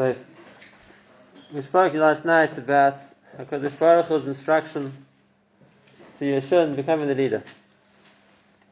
So 0.00 0.16
we 1.52 1.60
spoke 1.60 1.92
last 1.92 2.24
night 2.24 2.56
about 2.56 3.00
Hakadosh 3.38 3.78
Baruch 3.78 4.06
Hu's 4.06 4.26
instruction 4.26 4.90
to 6.18 6.24
Yeshua 6.24 6.68
in 6.68 6.74
becoming 6.74 7.06
the 7.06 7.14
leader. 7.14 7.42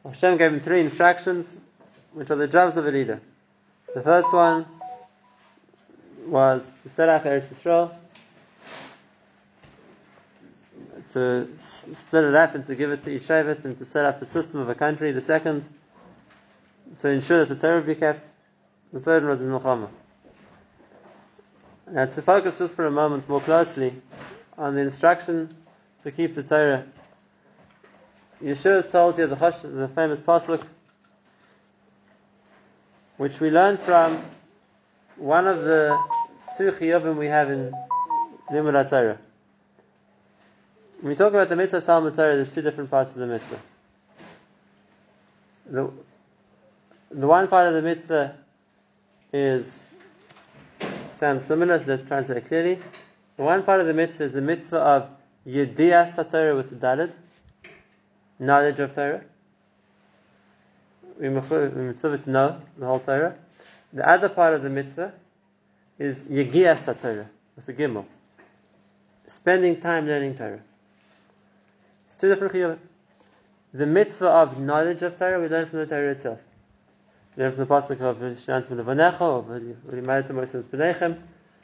Hashem 0.03 0.37
gave 0.37 0.53
him 0.53 0.59
three 0.59 0.79
instructions, 0.79 1.55
which 2.13 2.31
are 2.31 2.35
the 2.35 2.47
jobs 2.47 2.77
of 2.77 2.87
a 2.87 2.89
leader. 2.89 3.21
The 3.93 4.01
first 4.01 4.33
one 4.33 4.65
was 6.25 6.67
to 6.81 6.89
set 6.89 7.09
up 7.09 7.25
Eretz 7.25 7.45
Yisrael, 7.49 7.95
to 11.13 11.47
split 11.59 12.23
it 12.23 12.33
up 12.33 12.55
and 12.55 12.65
to 12.65 12.73
give 12.73 12.89
it 12.89 13.03
to 13.03 13.11
each 13.11 13.27
Shevet 13.27 13.65
and 13.65 13.77
to 13.77 13.85
set 13.85 14.03
up 14.03 14.19
a 14.19 14.25
system 14.25 14.61
of 14.61 14.69
a 14.69 14.73
country. 14.73 15.11
The 15.11 15.21
second, 15.21 15.63
to 17.01 17.07
ensure 17.07 17.45
that 17.45 17.49
the 17.49 17.67
Torah 17.67 17.83
be 17.83 17.93
kept. 17.93 18.27
The 18.91 18.99
third 18.99 19.25
was 19.25 19.41
in 19.41 19.49
Milchama. 19.49 19.89
Now, 21.91 22.05
to 22.05 22.21
focus 22.21 22.59
just 22.59 22.75
for 22.75 22.85
a 22.85 22.91
moment 22.91 23.27
more 23.27 23.41
closely 23.41 23.95
on 24.59 24.75
the 24.75 24.81
instruction 24.81 25.49
to 26.03 26.11
keep 26.11 26.35
the 26.35 26.43
Torah, 26.43 26.85
Yeshua 28.43 28.85
is 28.85 28.91
told 28.91 29.15
here 29.15 29.25
the, 29.25 29.35
the 29.35 29.87
famous 29.87 30.21
pasuk, 30.21 30.63
which 33.17 33.39
we 33.39 33.49
learn 33.49 33.77
from 33.77 34.21
one 35.15 35.47
of 35.47 35.63
the 35.63 35.99
two 36.55 36.71
chiyuvim 36.71 37.17
we 37.17 37.25
have 37.25 37.49
in 37.49 37.73
Limud 38.51 38.87
Torah. 38.87 39.17
When 41.01 41.09
we 41.09 41.15
talk 41.15 41.33
about 41.33 41.49
the 41.49 41.55
mitzvah 41.55 41.81
Talmud 41.81 42.13
Torah, 42.13 42.35
there's 42.35 42.53
two 42.53 42.61
different 42.61 42.91
parts 42.91 43.13
of 43.13 43.17
the 43.17 43.27
mitzvah. 43.27 43.59
The, 45.65 45.91
the 47.09 47.27
one 47.27 47.47
part 47.47 47.67
of 47.67 47.73
the 47.73 47.81
mitzvah 47.81 48.35
is 49.33 49.88
sounds 51.19 51.45
similar, 51.45 51.77
so 51.79 51.85
let's 51.85 52.03
translate 52.03 52.37
it 52.37 52.47
clearly. 52.47 52.79
One 53.35 53.63
part 53.63 53.81
of 53.81 53.87
the 53.87 53.93
mitzvah 53.93 54.23
is 54.23 54.31
the 54.31 54.41
mitzvah 54.41 54.77
of 54.77 55.09
Yedias 55.45 56.15
Torah 56.31 56.55
with 56.55 56.69
the 56.69 56.75
Dalit, 56.75 57.13
knowledge 58.39 58.79
of 58.79 58.93
Torah. 58.93 59.21
We 61.19 61.29
mitzvah 61.29 62.17
to 62.17 62.29
know 62.29 62.61
the 62.77 62.85
whole 62.85 62.99
Torah. 62.99 63.35
The 63.91 64.07
other 64.07 64.29
part 64.29 64.53
of 64.53 64.63
the 64.63 64.69
mitzvah 64.69 65.13
is 65.97 66.23
Yegias 66.23 66.85
Torah 67.01 67.29
with 67.55 67.65
the 67.65 67.73
Gimel, 67.73 68.05
spending 69.27 69.81
time 69.81 70.07
learning 70.07 70.35
Torah. 70.35 70.61
It's 72.07 72.15
two 72.15 72.29
different 72.29 72.53
chiyuvim. 72.53 72.79
The 73.73 73.85
mitzvah 73.85 74.29
of 74.29 74.61
knowledge 74.61 75.01
of 75.01 75.19
Torah 75.19 75.39
we 75.41 75.47
learn 75.47 75.65
from 75.65 75.79
the 75.79 75.85
Torah 75.85 76.11
itself. 76.11 76.39
We 77.39 77.45
from 77.45 77.55
the 77.55 77.65
pasuk 77.67 78.01
of 78.01 78.17
Shantim 78.17 78.83
Levanecha 78.83 79.45
Moshe 79.45 80.61
B'nechem. 80.65 81.17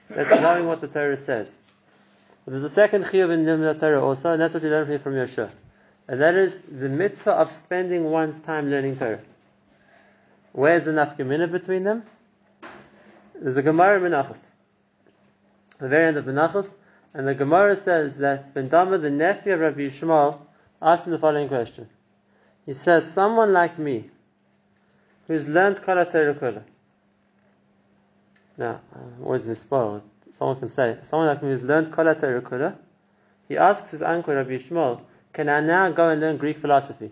That's 0.09 0.41
knowing 0.41 0.67
what 0.67 0.79
the 0.79 0.87
Torah 0.87 1.17
says. 1.17 1.57
But 2.45 2.51
there's 2.51 2.63
a 2.63 2.69
second 2.69 3.03
chiyuv 3.03 3.29
in 3.29 3.43
the 3.43 3.73
Torah 3.73 4.01
also, 4.01 4.31
and 4.31 4.41
that's 4.41 4.53
what 4.53 4.63
we 4.63 4.69
learn 4.69 4.85
from, 4.85 4.99
from 4.99 5.13
Yeshua. 5.15 5.51
And 6.07 6.21
that 6.21 6.35
is 6.35 6.61
the 6.61 6.87
mitzvah 6.87 7.33
of 7.33 7.51
spending 7.51 8.05
one's 8.05 8.39
time 8.39 8.71
learning 8.71 8.95
Torah. 8.95 9.19
Where's 10.53 10.85
the 10.85 10.91
nafkamina 10.91 11.51
between 11.51 11.83
them? 11.83 12.03
There's 13.37 13.57
a 13.57 13.61
Gemara 13.61 13.99
Menachos, 13.99 14.49
the 15.79 15.89
very 15.89 16.05
end 16.05 16.15
of 16.15 16.23
Menachos, 16.23 16.73
and 17.13 17.27
the 17.27 17.35
Gemara 17.35 17.75
says 17.75 18.19
that 18.19 18.53
Ben 18.53 18.69
Dama, 18.69 18.97
the 18.97 19.11
nephew 19.11 19.51
of 19.51 19.59
Rabbi 19.59 19.81
Yishmael, 19.81 20.39
asked 20.81 21.05
him 21.05 21.11
the 21.11 21.19
following 21.19 21.49
question. 21.49 21.89
He 22.65 22.71
says, 22.71 23.11
someone 23.11 23.51
like 23.51 23.77
me, 23.77 24.09
who's 25.27 25.47
learned 25.47 25.81
Kala 25.81 26.05
Torah 26.05 26.35
Kula. 26.35 26.63
Now, 28.57 28.81
uh, 28.95 28.99
I'm 28.99 29.23
always 29.23 29.45
misspelled. 29.45 30.01
Someone 30.31 30.59
can 30.59 30.69
say, 30.69 30.97
someone 31.03 31.27
like 31.27 31.43
me 31.43 31.49
who's 31.49 31.63
learned 31.63 31.91
Kala 31.91 32.15
Torah 32.15 32.41
Kula, 32.41 32.75
he 33.47 33.57
asks 33.57 33.91
his 33.91 34.01
uncle 34.01 34.33
Rabbi 34.33 34.57
Yishmael, 34.57 35.01
can 35.33 35.49
I 35.49 35.61
now 35.61 35.89
go 35.91 36.09
and 36.09 36.21
learn 36.21 36.37
Greek 36.37 36.57
philosophy? 36.57 37.11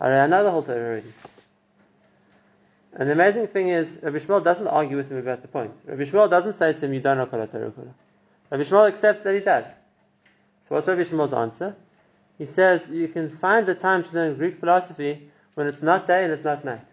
I 0.00 0.26
know 0.26 0.44
the 0.44 0.50
whole 0.50 0.62
Torah 0.62 0.78
already. 0.78 1.12
And 2.94 3.08
the 3.08 3.12
amazing 3.12 3.48
thing 3.48 3.68
is, 3.68 4.00
Rabbi 4.02 4.18
Yishmael 4.18 4.42
doesn't 4.42 4.66
argue 4.66 4.96
with 4.96 5.10
him 5.10 5.18
about 5.18 5.42
the 5.42 5.48
point. 5.48 5.72
Rabbi 5.84 6.02
Yishmael 6.02 6.30
doesn't 6.30 6.54
say 6.54 6.72
to 6.72 6.78
him, 6.78 6.94
you 6.94 7.00
don't 7.00 7.18
know 7.18 7.26
Kol 7.26 7.40
HaTorah. 7.40 7.72
Rabbi 8.50 8.62
Yishmael 8.62 8.88
accepts 8.88 9.22
that 9.22 9.34
he 9.34 9.40
does. 9.40 9.66
So 9.66 10.74
what's 10.74 10.88
Rabbi 10.88 11.02
Yishmael's 11.02 11.32
answer? 11.32 11.76
He 12.38 12.46
says, 12.46 12.88
you 12.88 13.08
can 13.08 13.28
find 13.28 13.66
the 13.66 13.74
time 13.74 14.04
to 14.04 14.14
learn 14.14 14.36
Greek 14.36 14.58
philosophy 14.58 15.30
when 15.58 15.66
it's 15.66 15.82
not 15.82 16.06
day 16.06 16.22
and 16.22 16.32
it's 16.32 16.44
not 16.44 16.64
night. 16.64 16.86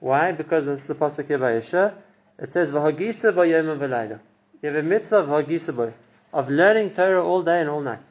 Why? 0.00 0.32
Because 0.32 0.64
this 0.64 0.80
is 0.80 0.86
the 0.88 0.96
Pasuk 0.96 1.28
here 1.28 1.38
by 1.38 1.52
Yeshua. 1.52 1.94
It 2.36 2.48
says, 2.48 2.72
V'hagisa 2.72 3.32
b'yom 3.32 3.78
v'layla. 3.78 4.18
You 4.60 4.70
have 4.70 4.74
a 4.74 4.82
mitzvah 4.82 5.18
of 5.18 5.28
hagisa 5.28 5.92
of 6.32 6.50
learning 6.50 6.94
Torah 6.94 7.22
all 7.22 7.44
day 7.44 7.60
and 7.60 7.70
all 7.70 7.80
night. 7.80 8.02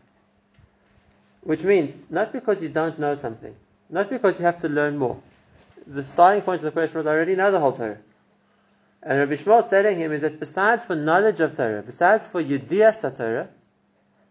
Which 1.42 1.62
means, 1.64 1.94
not 2.10 2.32
because 2.32 2.62
you 2.64 2.70
don't 2.70 2.98
know 3.00 3.16
something, 3.16 3.54
not 3.90 4.10
because 4.10 4.40
you 4.40 4.46
have 4.46 4.62
to 4.62 4.70
learn 4.70 4.98
more. 4.98 5.22
The 5.86 6.06
starting 6.06 6.44
point 6.44 6.60
of 6.60 6.64
the 6.64 6.72
question 6.72 6.96
was, 6.96 7.06
I 7.06 7.10
already 7.10 7.36
know 7.36 7.52
the 7.52 7.60
whole 7.60 7.74
Torah. 7.74 7.98
And 9.04 9.20
Rabbi 9.20 9.34
Yishmael 9.34 9.66
is 9.66 9.70
telling 9.70 10.00
him 10.00 10.14
is 10.14 10.22
that 10.22 10.40
besides 10.40 10.86
for 10.86 10.96
knowledge 10.96 11.42
of 11.42 11.58
Torah, 11.58 11.84
besides 11.84 12.28
for 12.28 12.42
Yediyas 12.42 13.02
Torah, 13.18 13.50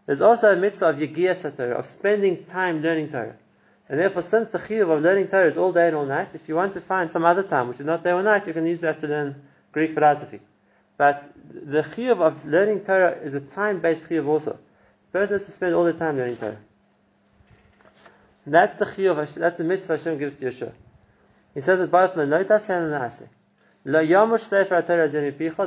there's 0.07 0.21
also 0.21 0.51
a 0.51 0.55
mitzvah 0.55 0.89
of 0.89 0.95
Yegiyas 0.95 1.55
Torah, 1.55 1.75
of 1.75 1.85
spending 1.85 2.45
time 2.45 2.81
learning 2.81 3.09
Torah. 3.09 3.35
And 3.87 3.99
therefore, 3.99 4.23
since 4.23 4.49
the 4.49 4.57
chiyuv 4.57 4.89
of 4.89 5.03
learning 5.03 5.27
Torah 5.27 5.47
is 5.47 5.57
all 5.57 5.71
day 5.71 5.87
and 5.87 5.95
all 5.95 6.05
night, 6.05 6.29
if 6.33 6.49
you 6.49 6.55
want 6.55 6.73
to 6.73 6.81
find 6.81 7.11
some 7.11 7.23
other 7.23 7.43
time 7.43 7.67
which 7.67 7.79
is 7.79 7.85
not 7.85 8.03
day 8.03 8.11
or 8.11 8.23
night, 8.23 8.47
you 8.47 8.53
can 8.53 8.65
use 8.65 8.81
that 8.81 8.99
to 9.01 9.07
learn 9.07 9.35
Greek 9.71 9.93
philosophy. 9.93 10.39
But 10.97 11.29
the 11.51 11.83
chiyuv 11.83 12.19
of 12.19 12.45
learning 12.45 12.83
Torah 12.83 13.11
is 13.11 13.35
a 13.35 13.41
time-based 13.41 14.09
chiyuv 14.09 14.27
also. 14.27 14.51
The 15.11 15.19
person 15.19 15.35
has 15.35 15.45
to 15.45 15.51
spend 15.51 15.75
all 15.75 15.83
the 15.83 15.93
time 15.93 16.17
learning 16.17 16.37
Torah. 16.37 16.57
That's 18.47 18.77
the 18.77 18.85
chiyuv, 18.85 19.35
that's 19.35 19.57
the 19.57 19.63
mitzvah 19.63 19.97
Hashem 19.97 20.17
gives 20.17 20.35
to 20.35 20.45
Yeshua. 20.45 20.71
He 21.53 21.61
says 21.61 21.79
it 21.79 21.91
both 21.91 22.17
in 22.17 22.29
the 22.29 22.37
notas 22.37 22.69
and 22.69 22.85
in 22.85 22.91
the 22.91 22.99
aseh. 22.99 23.27
La 23.85 23.99
yamush 23.99 24.41
sefer 24.41 24.81
Torah 24.81 25.07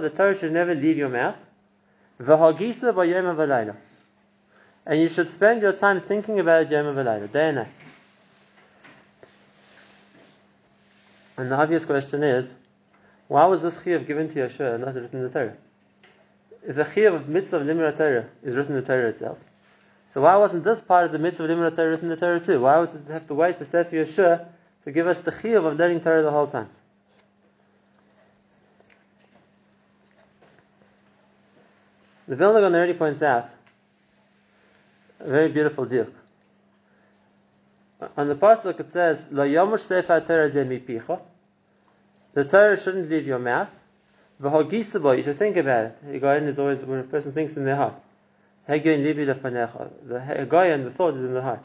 the 0.00 0.10
Torah 0.10 0.36
should 0.36 0.52
never 0.52 0.74
leave 0.74 0.96
your 0.96 1.08
mouth. 1.08 1.36
V'hagisa 2.20 2.92
b'yom 2.92 3.36
v'layla. 3.36 3.76
And 4.86 5.00
you 5.00 5.08
should 5.08 5.28
spend 5.28 5.62
your 5.62 5.72
time 5.72 6.00
thinking 6.00 6.40
about 6.40 6.62
it 6.62 6.70
yom 6.70 6.94
day 6.94 7.48
and 7.48 7.56
night. 7.56 7.68
And 11.38 11.52
the 11.52 11.56
obvious 11.56 11.84
question 11.84 12.24
is, 12.24 12.56
why 13.28 13.44
was 13.46 13.62
this 13.62 13.78
chiyuv 13.78 14.08
given 14.08 14.28
to 14.30 14.40
Yeshua 14.40 14.74
and 14.74 14.84
not 14.84 14.96
written 14.96 15.20
in 15.20 15.22
the 15.22 15.30
Torah? 15.30 15.56
If 16.66 16.74
the 16.74 16.84
chiyuv 16.84 17.14
of 17.14 17.28
mitzvah 17.28 17.58
of 17.58 17.62
limud 17.62 17.96
Torah 17.96 18.26
is 18.42 18.56
written 18.56 18.74
in 18.74 18.82
the 18.82 18.86
Torah 18.86 19.08
itself, 19.08 19.38
so 20.10 20.22
why 20.22 20.34
wasn't 20.34 20.64
this 20.64 20.80
part 20.80 21.04
of 21.04 21.12
the 21.12 21.18
mitzvah 21.20 21.44
of 21.44 21.50
limud 21.50 21.76
Torah 21.76 21.90
written 21.90 22.06
in 22.06 22.10
the 22.10 22.16
Torah 22.16 22.40
too? 22.40 22.60
Why 22.62 22.80
would 22.80 22.92
it 22.92 23.06
have 23.06 23.28
to 23.28 23.34
wait 23.34 23.56
for 23.56 23.64
Sefer 23.64 23.94
Yeshua 23.94 24.46
to 24.82 24.90
give 24.90 25.06
us 25.06 25.20
the 25.20 25.30
chiyuv 25.30 25.64
of 25.64 25.78
learning 25.78 26.00
Torah 26.00 26.22
the 26.22 26.32
whole 26.32 26.48
time? 26.48 26.68
The 32.26 32.34
Vilna 32.34 32.60
Gaon 32.60 32.74
already 32.74 32.94
points 32.94 33.22
out 33.22 33.48
a 35.20 35.28
very 35.28 35.48
beautiful 35.48 35.84
deal. 35.84 36.08
On 38.16 38.28
the 38.28 38.36
pasuk 38.36 38.78
it 38.78 38.92
says, 38.92 39.26
"La 39.32 39.44
yamush 39.44 39.80
sefer 39.80 40.20
Torah 40.20 40.48
mipicha." 40.64 41.20
The 42.32 42.44
Torah 42.44 42.76
shouldn't 42.76 43.08
leave 43.08 43.26
your 43.26 43.40
mouth. 43.40 43.70
V'hagisabo, 44.40 45.16
you 45.16 45.24
should 45.24 45.36
think 45.36 45.56
about 45.56 45.86
it. 45.86 46.04
Higayon 46.06 46.46
is 46.46 46.58
always 46.60 46.84
when 46.84 47.00
a 47.00 47.04
person 47.04 47.32
thinks 47.32 47.56
in 47.56 47.64
their 47.64 47.74
heart. 47.74 47.94
Hegayon 48.68 49.02
libi 49.02 49.26
lefanecha. 49.26 49.90
The 50.06 50.18
Higayon, 50.20 50.84
the 50.84 50.92
thought 50.92 51.14
is 51.14 51.24
in 51.24 51.34
the 51.34 51.42
heart. 51.42 51.64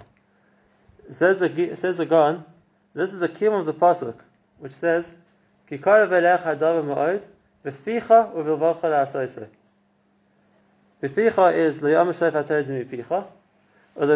Says 1.12 1.40
the 1.40 1.76
says 1.76 1.98
the 1.98 2.44
this 2.96 3.14
is 3.14 3.22
a 3.22 3.30
kim 3.30 3.54
of 3.54 3.68
the 3.68 3.74
pasuk, 3.74 4.16
which 4.58 4.72
says, 4.72 5.14
"Kikar 5.70 6.08
v'lecha 6.08 6.58
davar 6.58 6.84
ma'od 6.84 7.24
v'ficha 7.64 8.34
u'vilvacha 8.34 8.82
la'asoisei." 8.82 9.48
V'ficha 11.04 11.54
is 11.54 11.80
li'am 11.80 12.08
shefer 12.08 12.48
Torah 12.48 12.64
is. 13.96 14.14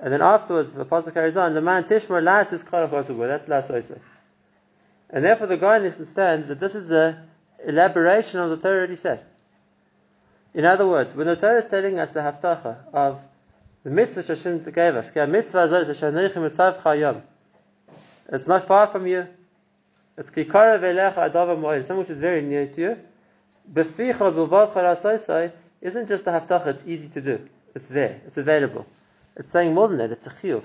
And 0.00 0.12
then 0.12 0.22
afterwards, 0.22 0.72
the 0.72 0.84
pasuk 0.84 1.14
carries 1.14 1.36
on, 1.36 1.54
the 1.54 1.60
man 1.60 1.84
tishmer 1.84 2.22
las 2.22 2.52
is 2.52 2.62
kol 2.62 2.86
That's 2.86 3.46
la'asoisei. 3.46 3.98
And 5.10 5.24
therefore 5.24 5.46
the 5.46 5.56
guy 5.56 5.76
understands 5.76 6.48
that 6.48 6.58
this 6.60 6.74
is 6.74 6.88
the 6.88 7.16
elaboration 7.64 8.40
of 8.40 8.50
the 8.50 8.56
Torah 8.56 8.78
already 8.78 8.96
said. 8.96 9.24
In 10.52 10.64
other 10.64 10.86
words, 10.86 11.14
when 11.14 11.26
the 11.26 11.36
Torah 11.36 11.58
is 11.58 11.66
telling 11.66 11.98
us 11.98 12.12
the 12.12 12.20
haftacha 12.20 12.76
of 12.92 13.20
the 13.82 13.90
mitzvah 13.90 14.22
Hashem 14.22 14.64
gave 14.64 14.96
us, 14.96 15.10
it's 18.26 18.46
not 18.46 18.64
far 18.64 18.86
from 18.86 19.06
you. 19.06 19.26
It's 20.16 20.30
kikara 20.30 20.78
velecha 20.78 21.30
adava 21.30 21.56
moed, 21.58 21.84
something 21.84 21.98
which 21.98 22.10
is 22.10 22.20
very 22.20 22.42
near 22.42 22.66
to 22.66 22.80
you. 22.80 22.96
Isn't 25.84 26.08
just 26.08 26.26
a 26.26 26.30
haftacha, 26.30 26.66
it's 26.68 26.84
easy 26.86 27.08
to 27.10 27.20
do. 27.20 27.48
It's 27.74 27.86
there, 27.86 28.22
it's 28.26 28.38
available. 28.38 28.86
It's 29.36 29.50
saying 29.50 29.74
more 29.74 29.86
than 29.86 29.98
that, 29.98 30.10
it's 30.10 30.26
a 30.26 30.30
chiyuv. 30.30 30.64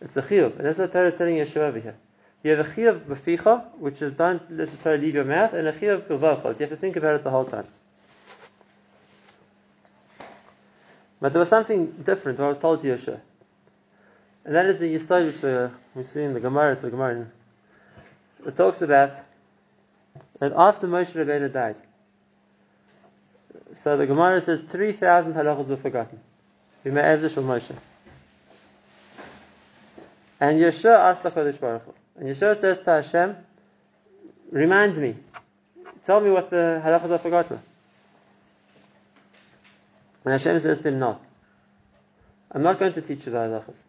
It's 0.00 0.16
a 0.16 0.22
chiyuv. 0.22 0.56
And 0.56 0.66
that's 0.66 0.78
what 0.78 0.92
Torah 0.92 1.08
is 1.08 1.14
telling 1.14 1.36
Yeshua 1.36 1.68
over 1.68 1.78
here. 1.78 1.94
You 2.42 2.52
have 2.52 2.66
a 2.66 2.70
chiyuv 2.70 3.00
b'ficha, 3.04 3.78
which 3.78 4.00
is 4.00 4.14
don't 4.14 4.42
let 4.50 4.70
the 4.70 4.76
Torah 4.78 4.96
leave 4.96 5.14
your 5.14 5.24
mouth, 5.24 5.52
and 5.52 5.68
a 5.68 5.72
chiyuv 5.72 6.08
bilvachol. 6.08 6.54
You 6.54 6.66
have 6.66 6.70
to 6.70 6.76
think 6.76 6.96
about 6.96 7.16
it 7.16 7.24
the 7.24 7.30
whole 7.30 7.44
time. 7.44 7.66
But 11.20 11.32
there 11.32 11.40
was 11.40 11.48
something 11.50 11.86
different 12.04 12.38
what 12.38 12.46
I 12.46 12.48
was 12.48 12.58
told 12.58 12.80
to 12.80 12.86
Yosha. 12.86 13.20
And 14.46 14.54
that 14.54 14.66
is 14.66 14.78
the 14.78 14.94
Yisod 14.94 15.26
which 15.26 15.44
uh, 15.44 15.68
we 15.94 16.02
see 16.02 16.22
in 16.22 16.32
the 16.32 16.40
Gemara, 16.40 16.72
it's 16.72 16.82
the 16.82 16.90
Gemara. 16.90 17.26
It 18.46 18.56
talks 18.56 18.80
about 18.80 19.12
that 20.38 20.52
after 20.52 20.86
Moshe 20.86 21.12
Rabbeinu 21.12 21.52
died, 21.52 21.76
so 23.74 23.96
the 23.96 24.06
Gemara 24.06 24.40
says 24.40 24.60
3,000 24.62 25.34
halachas 25.34 25.68
were 25.68 25.76
forgotten. 25.76 26.20
We 26.84 26.90
may 26.90 27.02
have 27.02 27.20
this 27.20 27.34
Moshe. 27.34 27.74
And 30.40 30.60
Yeshua 30.60 30.98
asked 31.10 31.22
the 31.22 31.30
Kodesh 31.30 31.58
Baruch 31.58 31.84
Hu. 31.84 31.94
And 32.16 32.28
Yeshua 32.28 32.56
says 32.56 32.78
to 32.80 32.90
Hashem, 32.90 33.36
remind 34.50 34.96
me. 34.96 35.16
Tell 36.04 36.20
me 36.20 36.30
what 36.30 36.50
the 36.50 36.82
halachas 36.84 37.10
are 37.10 37.18
forgotten. 37.18 37.58
And 40.24 40.32
Hashem 40.32 40.60
says 40.60 40.80
to 40.80 40.88
him, 40.88 40.98
no. 40.98 41.18
I'm 42.50 42.62
not 42.62 42.78
going 42.78 42.92
to 42.92 43.02
teach 43.02 43.26
you 43.26 43.32
the 43.32 43.38
halachas. 43.38 43.80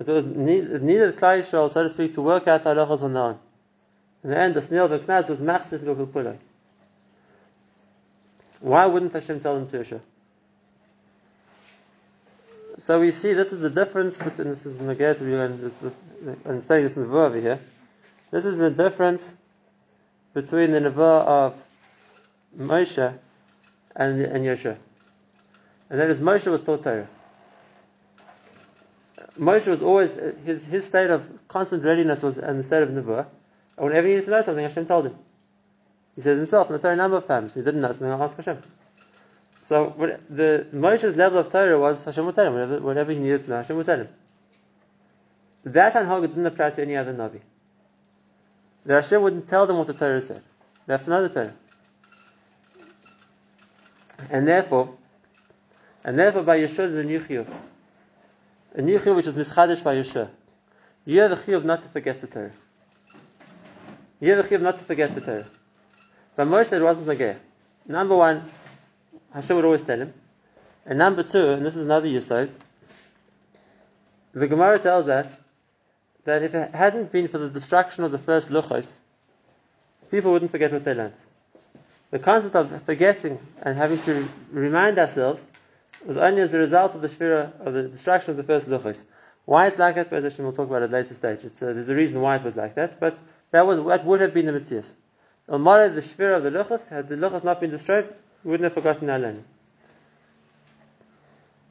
It, 0.00 0.06
was, 0.06 0.24
it 0.24 0.82
needed 0.82 1.16
Klal 1.16 1.40
Yisrael, 1.40 1.72
so 1.72 1.82
to 1.82 1.88
speak, 1.88 2.14
to 2.14 2.22
work 2.22 2.48
out 2.48 2.64
the 2.64 2.74
halachas 2.74 3.02
on 3.02 3.12
their 3.12 3.22
own. 3.22 3.38
In 4.22 4.30
the 4.30 4.38
end, 4.38 4.54
the 4.54 4.60
Snil 4.60 4.88
Beknaz 4.88 5.28
was 5.28 5.38
Machzit 5.38 5.80
Pulai. 5.80 6.36
Why 8.60 8.86
wouldn't 8.86 9.12
Hashem 9.12 9.40
tell 9.40 9.58
them 9.58 9.70
to 9.70 9.78
Yeshua? 9.78 10.00
So 12.78 13.00
we 13.00 13.10
see 13.10 13.32
this 13.32 13.52
is 13.52 13.60
the 13.60 13.70
difference 13.70 14.18
between 14.18 14.48
this 14.48 14.64
is 14.64 14.78
Nagat, 14.78 15.20
we're 15.20 15.48
going 15.48 16.60
study 16.60 16.82
this 16.82 16.94
the 16.94 17.02
over 17.02 17.40
here. 17.40 17.58
This 18.30 18.44
is 18.44 18.58
the 18.58 18.70
difference 18.70 19.36
between 20.34 20.70
the 20.70 20.80
Nevuah 20.80 21.24
of 21.26 21.64
Moshe 22.58 23.18
and, 23.96 24.22
and 24.22 24.44
Yeshua. 24.44 24.76
And 25.88 25.98
that 25.98 26.10
is 26.10 26.18
Moshe 26.18 26.50
was 26.50 26.60
taught 26.60 26.82
Torah. 26.82 27.08
Moshe 29.38 29.66
was 29.66 29.82
always, 29.82 30.14
his, 30.44 30.64
his 30.64 30.84
state 30.84 31.10
of 31.10 31.28
constant 31.48 31.82
readiness 31.82 32.22
was 32.22 32.38
in 32.38 32.58
the 32.58 32.64
state 32.64 32.82
of 32.82 32.90
Nevuah. 32.90 33.26
And 33.80 33.88
whenever 33.88 34.06
he 34.08 34.12
needed 34.12 34.26
to 34.26 34.30
know 34.32 34.42
something, 34.42 34.62
Hashem 34.62 34.84
told 34.84 35.06
him. 35.06 35.16
He 36.14 36.20
says 36.20 36.36
himself 36.36 36.68
in 36.68 36.74
the 36.74 36.78
Torah 36.80 36.92
a 36.92 36.96
number 36.98 37.16
of 37.16 37.24
times. 37.24 37.54
He 37.54 37.62
didn't 37.62 37.80
know 37.80 37.88
something, 37.88 38.10
I'll 38.10 38.22
ask 38.22 38.36
Hashem. 38.36 38.62
So 39.62 40.18
the 40.28 40.66
Moshe's 40.70 41.16
level 41.16 41.38
of 41.38 41.48
Torah 41.48 41.78
was 41.80 42.04
Hashem 42.04 42.26
would 42.26 42.34
tell 42.34 42.48
him 42.48 42.52
whatever, 42.52 42.80
whatever 42.80 43.12
he 43.12 43.18
needed 43.18 43.44
to 43.44 43.50
know. 43.50 43.56
Hashem 43.56 43.74
would 43.78 43.86
tell 43.86 44.00
him. 44.00 44.08
That 45.64 45.94
anhaga 45.94 46.26
didn't 46.26 46.44
apply 46.44 46.70
to 46.72 46.82
any 46.82 46.94
other 46.94 47.14
navi. 47.14 47.40
The 48.84 49.00
Hashem 49.00 49.22
wouldn't 49.22 49.48
tell 49.48 49.66
them 49.66 49.78
what 49.78 49.86
the 49.86 49.94
Torah 49.94 50.20
said. 50.20 50.42
They 50.86 50.92
have 50.92 51.04
to 51.04 51.10
know 51.10 51.22
the 51.26 51.30
Torah. 51.30 51.52
And 54.28 54.46
therefore, 54.46 54.94
and 56.04 56.18
therefore 56.18 56.42
by 56.42 56.58
Yeshua 56.58 56.76
there's 56.76 56.96
a 56.96 57.04
new 57.04 57.20
chiyuv. 57.20 57.48
A 58.74 58.82
new 58.82 58.98
chiyuv 58.98 59.16
which 59.16 59.26
is 59.26 59.36
mischadish 59.36 59.82
by 59.82 59.94
Yeshua. 59.94 60.28
You 61.06 61.20
have 61.20 61.32
a 61.32 61.36
chiyuv 61.36 61.64
not 61.64 61.82
to 61.82 61.88
forget 61.88 62.20
the 62.20 62.26
Torah. 62.26 62.52
You 64.20 64.32
have 64.32 64.44
a 64.44 64.48
chiyuv 64.48 64.60
not 64.60 64.78
to 64.78 64.84
forget 64.84 65.14
the 65.14 65.22
Torah. 65.22 65.46
But 66.36 66.46
Moshe 66.46 66.72
it 66.72 66.82
wasn't 66.82 67.08
a 67.20 67.36
Number 67.86 68.16
one, 68.16 68.44
Hashem 69.32 69.56
would 69.56 69.64
always 69.64 69.82
tell 69.82 69.98
him. 69.98 70.12
And 70.84 70.98
number 70.98 71.22
two, 71.22 71.50
and 71.50 71.64
this 71.64 71.76
is 71.76 71.82
another 71.82 72.06
yisod, 72.06 72.50
the 74.32 74.46
Gemara 74.46 74.78
tells 74.78 75.08
us 75.08 75.38
that 76.24 76.42
if 76.42 76.54
it 76.54 76.74
hadn't 76.74 77.10
been 77.10 77.28
for 77.28 77.38
the 77.38 77.48
destruction 77.48 78.04
of 78.04 78.12
the 78.12 78.18
first 78.18 78.50
luchos, 78.50 78.98
people 80.10 80.32
wouldn't 80.32 80.50
forget 80.50 80.70
what 80.70 80.84
they 80.84 80.94
learned. 80.94 81.14
The 82.10 82.18
concept 82.18 82.54
of 82.54 82.82
forgetting 82.82 83.38
and 83.62 83.76
having 83.76 83.98
to 84.02 84.28
remind 84.50 84.98
ourselves 84.98 85.46
was 86.04 86.16
only 86.16 86.42
as 86.42 86.52
a 86.52 86.58
result 86.58 86.94
of 86.94 87.02
the 87.02 87.08
shvira 87.08 87.58
of 87.60 87.72
the 87.72 87.84
destruction 87.84 88.32
of 88.32 88.36
the 88.36 88.42
first 88.42 88.68
luchos. 88.68 89.04
Why 89.46 89.66
it's 89.66 89.78
like 89.78 89.94
that, 89.96 90.10
we'll 90.10 90.52
talk 90.52 90.68
about 90.68 90.82
at 90.82 90.90
a 90.90 90.92
later 90.92 91.14
stage. 91.14 91.44
Uh, 91.44 91.50
there's 91.72 91.88
a 91.88 91.94
reason 91.94 92.20
why 92.20 92.36
it 92.36 92.42
was 92.42 92.56
like 92.56 92.74
that, 92.74 93.00
but 93.00 93.18
that 93.50 93.66
was 93.66 93.84
that 93.86 94.04
would 94.04 94.20
have 94.20 94.34
been 94.34 94.46
the 94.46 94.52
mitzvah. 94.52 94.84
Elmara, 95.48 95.92
the 95.94 96.00
shvira 96.00 96.36
of 96.36 96.42
the 96.44 96.50
luchos, 96.50 96.88
had 96.88 97.08
the 97.08 97.16
luchos 97.16 97.42
not 97.42 97.60
been 97.60 97.70
destroyed, 97.70 98.14
we 98.44 98.50
wouldn't 98.52 98.64
have 98.64 98.74
forgotten 98.74 99.10
our 99.10 99.18
learning. 99.18 99.44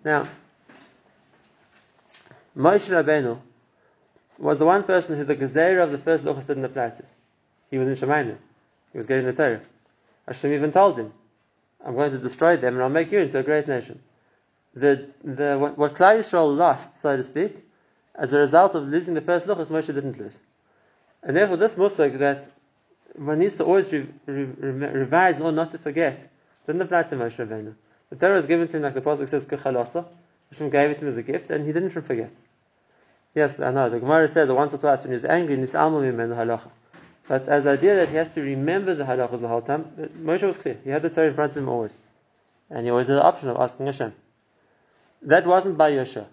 Now, 0.03 0.25
Moshe 2.57 2.89
Rabbeinu 2.89 3.39
was 4.37 4.59
the 4.59 4.65
one 4.65 4.83
person 4.83 5.17
who 5.17 5.23
the 5.23 5.35
gezerah 5.35 5.83
of 5.83 5.91
the 5.91 5.97
first 5.97 6.25
luchos 6.25 6.47
didn't 6.47 6.65
apply 6.65 6.89
to. 6.89 7.03
He 7.69 7.77
was 7.77 7.87
in 7.87 7.95
Shemaim. 7.95 8.37
He 8.91 8.97
was 8.97 9.05
getting 9.05 9.25
the 9.25 9.33
Torah. 9.33 9.61
Hashem 10.27 10.53
even 10.53 10.71
told 10.71 10.97
him, 10.97 11.13
"I'm 11.85 11.95
going 11.95 12.11
to 12.11 12.17
destroy 12.17 12.57
them, 12.57 12.75
and 12.75 12.83
I'll 12.83 12.89
make 12.89 13.11
you 13.11 13.19
into 13.19 13.37
a 13.37 13.43
great 13.43 13.67
nation." 13.67 14.01
The 14.73 15.07
the 15.23 15.57
what, 15.57 15.77
what 15.77 15.93
Klal 15.95 16.19
Yisrael 16.19 16.55
lost, 16.55 16.99
so 16.99 17.15
to 17.15 17.23
speak, 17.23 17.57
as 18.15 18.33
a 18.33 18.39
result 18.39 18.75
of 18.75 18.87
losing 18.87 19.13
the 19.13 19.21
first 19.21 19.45
luchos, 19.45 19.67
Moshe 19.67 19.87
didn't 19.87 20.17
lose, 20.19 20.37
and 21.23 21.35
therefore 21.35 21.57
this 21.57 21.75
musag 21.75 22.19
that 22.19 22.47
one 23.15 23.39
needs 23.39 23.55
to 23.57 23.65
always 23.65 23.91
re, 23.91 24.07
re, 24.25 24.43
re, 24.43 24.87
revise 24.87 25.39
or 25.41 25.51
not 25.51 25.71
to 25.71 25.77
forget 25.77 26.29
didn't 26.65 26.83
apply 26.83 27.03
to 27.03 27.15
Moshe 27.15 27.35
Rabbeinu. 27.35 27.73
The 28.09 28.15
Torah 28.15 28.35
was 28.35 28.45
given 28.45 28.67
to 28.67 28.77
him, 28.77 28.83
like 28.83 28.93
the 28.93 29.01
Pasuk 29.01 29.27
says, 29.27 29.45
Kechalasa. 29.45 30.05
Hashem 30.51 30.69
gave 30.69 30.91
it 30.91 30.99
to 30.99 31.01
him 31.01 31.07
as 31.07 31.17
a 31.17 31.23
gift, 31.23 31.49
and 31.49 31.65
he 31.65 31.73
didn't 31.73 31.89
forget. 31.89 32.31
Yes, 33.33 33.59
I 33.59 33.71
know. 33.71 33.89
The 33.89 33.99
Gemara 33.99 34.27
says 34.27 34.47
that 34.47 34.55
once 34.55 34.73
or 34.73 34.77
twice 34.77 35.01
when 35.01 35.09
he 35.09 35.13
was 35.13 35.25
angry, 35.25 35.57
Nisalmu 35.57 36.01
Mimenu 36.01 36.35
Halacha. 36.35 36.69
But 37.27 37.47
as 37.47 37.63
the 37.63 37.71
idea 37.71 37.95
that 37.95 38.09
he 38.09 38.15
has 38.15 38.33
to 38.33 38.41
remember 38.41 38.95
the 38.95 39.03
halachas 39.03 39.41
the 39.41 39.47
whole 39.47 39.61
time, 39.61 39.85
Moshe 40.19 40.41
was 40.41 40.57
clear. 40.57 40.77
He 40.83 40.89
had 40.89 41.03
the 41.03 41.11
Torah 41.11 41.27
in 41.27 41.35
front 41.35 41.51
of 41.51 41.57
him 41.57 41.69
always. 41.69 41.99
And 42.71 42.85
he 42.85 42.91
always 42.91 43.07
had 43.07 43.17
the 43.17 43.23
option 43.23 43.49
of 43.49 43.57
asking 43.57 43.85
Hashem. 43.85 44.13
That 45.23 45.45
wasn't 45.45 45.77
by 45.77 45.91
Yosha. 45.91 46.25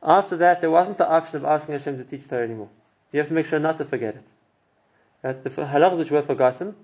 After 0.00 0.36
that, 0.36 0.60
there 0.60 0.70
wasn't 0.70 0.98
the 0.98 1.08
option 1.08 1.38
of 1.38 1.44
asking 1.44 1.74
Hashem 1.74 1.98
to 1.98 2.04
teach 2.04 2.28
Torah 2.28 2.44
anymore. 2.44 2.70
You 3.12 3.20
have 3.20 3.28
to 3.28 3.34
make 3.34 3.46
sure 3.46 3.58
not 3.58 3.78
to 3.78 3.84
forget 3.84 4.16
it. 4.16 4.24
The 5.22 5.50
halachas 5.50 5.98
which 5.98 6.10
were 6.10 6.22
forgotten, 6.22 6.74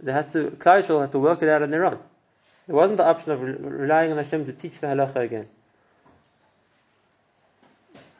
they 0.00 0.12
had 0.12 0.30
to, 0.30 0.52
Klal 0.52 1.00
had 1.00 1.12
to 1.12 1.18
work 1.18 1.42
it 1.42 1.48
out 1.48 1.62
on 1.62 1.70
their 1.70 1.84
own. 1.84 1.98
There 2.66 2.76
wasn't 2.76 2.98
the 2.98 3.04
option 3.04 3.32
of 3.32 3.42
relying 3.42 4.10
on 4.10 4.16
Hashem 4.16 4.46
to 4.46 4.52
teach 4.52 4.78
the 4.78 4.86
halacha 4.86 5.16
again. 5.16 5.48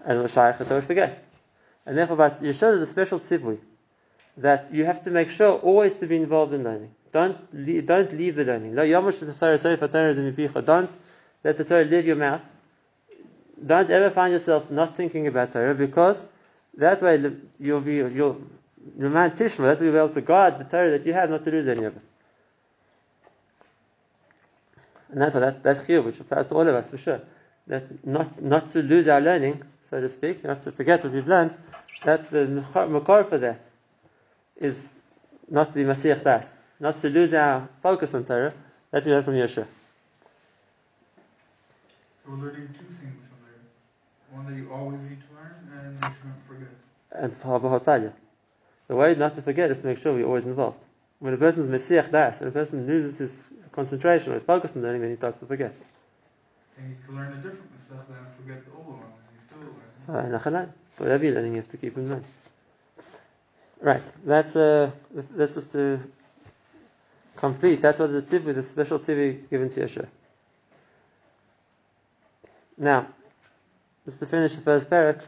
And 0.05 0.23
the 0.23 0.29
Shaykh 0.29 0.59
would 0.59 0.85
forget. 0.85 1.25
And 1.87 1.97
therefore, 1.97 2.17
but 2.17 2.43
Yeshua 2.43 2.75
is 2.75 2.83
a 2.83 2.87
special 2.87 3.21
tzivui 3.21 3.59
that 4.37 4.73
you 4.73 4.85
have 4.85 5.03
to 5.05 5.11
make 5.11 5.31
sure 5.31 5.59
always 5.59 5.95
to 5.97 6.07
be 6.07 6.17
involved 6.17 6.53
in 6.53 6.65
learning. 6.65 6.91
Don't 7.13 7.39
leave, 7.55 7.87
don't 7.87 8.13
leave 8.13 8.35
the 8.35 8.45
learning. 8.45 8.75
Don't 8.75 10.91
let 11.45 11.57
the 11.57 11.65
Torah 11.65 11.85
leave 11.85 12.07
your 12.07 12.17
mouth. 12.17 12.43
Don't 13.65 13.89
ever 13.89 14.11
find 14.11 14.33
yourself 14.33 14.71
not 14.71 14.97
thinking 14.97 15.27
about 15.27 15.53
Torah 15.53 15.75
because 15.75 16.25
that 16.79 17.03
way 17.03 17.33
you'll 17.61 17.81
be 17.81 17.97
you'll 17.97 18.41
remain 18.97 19.31
tishma. 19.31 19.59
That 19.59 19.81
you'll 19.81 19.93
be 19.93 19.99
able 19.99 20.09
to 20.11 20.21
guard 20.21 20.59
the 20.59 20.65
Torah 20.65 20.91
that 20.91 21.07
you 21.07 21.13
have, 21.13 21.31
not 21.31 21.45
to 21.45 21.51
lose 21.51 21.69
any 21.69 21.85
of 21.85 21.97
it. 21.97 22.03
And 25.11 25.23
that's 25.23 25.35
that 25.35 25.63
that's 25.63 25.87
here, 25.87 26.03
which 26.03 26.21
applies 26.21 26.47
to 26.49 26.55
all 26.55 26.67
of 26.67 26.75
us 26.75 26.91
for 26.91 26.99
sure. 26.99 27.21
That 27.67 28.05
not 28.05 28.43
not 28.43 28.73
to 28.73 28.83
lose 28.83 29.09
our 29.09 29.21
learning, 29.21 29.63
so 29.83 30.01
to 30.01 30.09
speak, 30.09 30.45
not 30.45 30.63
to 30.63 30.73
forget 30.73 31.05
what 31.05 31.13
we've 31.13 31.29
learned. 31.29 31.57
That 32.05 32.31
the 32.31 32.47
makar 32.47 33.25
for 33.25 33.39
that 33.39 33.63
is 34.57 34.89
not 35.49 35.71
to 35.71 35.75
be 35.75 35.85
Masiach 35.85 36.25
Das, 36.25 36.47
not 36.81 37.01
to 37.01 37.09
lose 37.09 37.33
our 37.33 37.69
focus 37.83 38.13
on 38.15 38.25
Torah, 38.25 38.53
that 38.91 39.05
we 39.05 39.13
learn 39.13 39.23
from 39.23 39.35
Yeshua. 39.35 39.67
So 42.25 42.31
we're 42.31 42.37
learning 42.37 42.69
two 42.79 42.87
things 42.87 43.25
from 43.29 43.39
there. 43.45 43.61
One 44.33 44.47
that 44.47 44.57
you 44.59 44.73
always 44.73 45.01
need 45.03 45.21
to 45.21 45.35
learn, 45.35 45.55
and 45.73 45.95
you 45.95 46.11
shouldn't 46.21 46.45
And 47.15 47.33
Tahabahotalia. 47.33 48.13
The 48.89 48.97
way 48.97 49.15
not 49.15 49.35
to 49.37 49.43
forget 49.43 49.71
is 49.71 49.79
to 49.79 49.87
make 49.87 49.99
sure 49.99 50.15
we're 50.15 50.27
always 50.27 50.45
involved. 50.45 50.79
When 51.21 51.33
a 51.33 51.37
person 51.37 51.63
is 51.63 51.69
Masiach 51.69 52.11
Das, 52.11 52.41
when 52.41 52.49
a 52.49 52.53
person 52.53 52.87
loses 52.87 53.19
his 53.19 53.43
concentration 53.73 54.33
or 54.33 54.35
his 54.35 54.43
focus 54.43 54.77
on 54.77 54.83
learning, 54.83 55.01
then 55.03 55.11
he 55.11 55.17
starts 55.17 55.41
to 55.41 55.47
forget. 55.47 55.75
And 56.77 56.91
you 56.91 56.97
can 57.07 57.17
learn 57.17 57.33
a 57.33 57.37
different 57.37 57.71
Masech 57.73 58.09
and 58.09 58.27
forget 58.37 58.65
the 58.65 58.73
old 58.73 58.87
one, 58.87 58.99
and 58.99 59.35
you 59.35 59.41
still 59.47 59.61
learn. 59.61 60.41
So, 60.41 60.71
so 60.97 61.05
whatever 61.05 61.25
you're 61.25 61.35
learning, 61.35 61.53
you 61.53 61.59
have 61.59 61.69
to 61.69 61.77
keep 61.77 61.97
in 61.97 62.09
mind. 62.09 62.25
Right, 63.81 64.03
that's 64.25 64.57
uh, 64.57 64.91
that's 65.13 65.55
just 65.55 65.73
to 65.73 66.01
complete. 67.37 67.83
That's 67.83 67.99
what 67.99 68.13
the 68.13 68.23
tzivui, 68.23 68.55
the 68.55 68.63
special 68.63 68.99
tzivui 68.99 69.49
given 69.51 69.71
to 69.71 69.81
Yeshua. 69.81 70.07
Now, 72.77 73.07
just 74.05 74.19
to 74.21 74.27
finish 74.27 74.55
the 74.55 74.63
first 74.63 74.91
parak, 74.91 75.21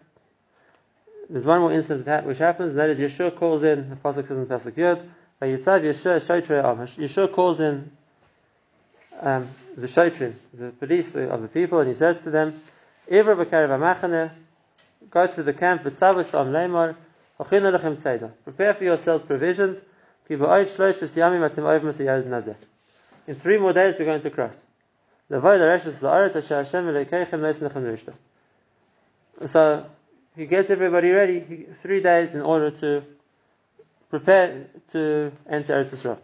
there's 1.28 1.44
one 1.44 1.60
more 1.60 1.72
incident 1.72 2.04
that 2.06 2.24
which 2.24 2.38
happens, 2.38 2.72
and 2.72 2.80
that 2.80 2.90
is 2.90 2.98
Yeshua 2.98 3.34
calls 3.34 3.62
in. 3.62 3.90
The 3.90 3.96
pasuk 3.96 4.26
says 4.26 4.38
in 4.38 4.46
pasuk 4.46 4.76
Yod, 4.76 5.08
Yetzav 5.42 5.82
Yeshua 5.82 6.20
Shotrei 6.20 6.64
Am. 6.64 6.78
Yeshua 6.78 7.32
calls 7.32 7.60
in 7.60 7.90
um, 9.20 9.48
the 9.76 9.86
Shotrim, 9.86 10.34
the 10.54 10.70
police 10.70 11.14
of 11.14 11.42
the 11.42 11.48
people, 11.48 11.80
and 11.80 11.88
he 11.88 11.94
says 11.94 12.22
to 12.22 12.30
them, 12.30 12.60
"Ivra 13.10 13.36
b'karev 13.36 13.70
amachane, 13.70 14.30
go 15.10 15.26
through 15.26 15.44
the 15.44 15.54
camp 15.54 15.84
with 15.84 15.98
Savasham 15.98 16.50
Lemar, 16.50 16.96
Prepare 17.38 18.72
for 18.72 18.84
yourselves 18.84 19.24
provisions. 19.24 19.82
In 20.28 20.38
three 23.34 23.58
more 23.58 23.72
days 23.74 23.94
we're 23.98 24.04
going 24.06 24.22
to 24.22 24.30
cross. 24.30 24.62
So 29.44 29.86
he 30.36 30.46
gets 30.46 30.70
everybody 30.70 31.10
ready 31.10 31.66
three 31.74 32.00
days 32.02 32.34
in 32.34 32.42
order 32.42 32.70
to 32.70 33.02
prepare 34.10 34.66
to 34.92 35.32
enter 35.48 35.82
Eretz 35.82 35.94
Yisrael. 35.94 36.18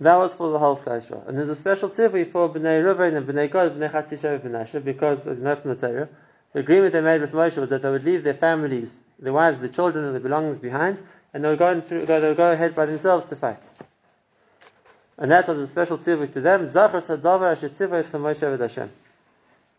That 0.00 0.16
was 0.16 0.34
for 0.34 0.50
the 0.50 0.58
whole 0.58 0.76
Klal 0.76 1.28
And 1.28 1.38
there's 1.38 1.48
a 1.48 1.54
special 1.54 1.88
tzivui 1.88 2.26
for 2.26 2.48
Bnei 2.48 2.82
Ruvain 2.82 3.14
and 3.14 3.24
Bnei 3.24 3.52
Gad, 3.52 3.76
Bnei 3.76 3.88
Chatzishev 3.88 4.40
Bnei 4.40 4.84
because, 4.84 5.26
as 5.28 5.38
you 5.38 5.44
know 5.44 5.54
from 5.54 5.76
the 5.76 5.76
Torah, 5.76 6.08
the 6.52 6.60
agreement 6.60 6.92
they 6.92 7.00
made 7.00 7.20
with 7.20 7.30
Moshe 7.30 7.56
was 7.56 7.70
that 7.70 7.82
they 7.82 7.90
would 7.90 8.02
leave 8.02 8.24
their 8.24 8.34
families, 8.34 8.98
their 9.20 9.32
wives, 9.32 9.60
the 9.60 9.68
children, 9.68 10.04
and 10.04 10.12
their 10.12 10.20
belongings 10.20 10.58
behind, 10.58 11.00
and 11.32 11.44
they 11.44 11.50
would 11.50 11.58
go, 11.60 11.80
through, 11.80 12.06
they 12.06 12.20
would 12.20 12.36
go 12.36 12.50
ahead 12.50 12.74
by 12.74 12.86
themselves 12.86 13.26
to 13.26 13.36
fight. 13.36 13.62
And 15.18 15.30
that 15.30 15.46
was 15.46 15.58
a 15.58 15.66
special 15.66 15.98
tzivui 15.98 16.32
to 16.32 16.40
them. 16.40 16.66
Hashem. 18.60 18.90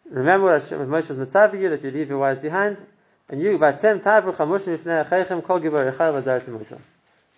Remember 0.10 0.46
what 0.48 0.62
Moshe 0.62 1.10
was 1.10 1.18
mitzavi 1.18 1.62
you, 1.62 1.70
that 1.70 1.84
you 1.84 1.92
leave 1.92 2.10
your 2.10 2.20
wives 2.20 2.42
behind, 2.42 2.82
and 3.30 3.42
you, 3.42 3.52